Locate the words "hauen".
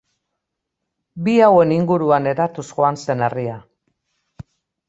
1.47-1.75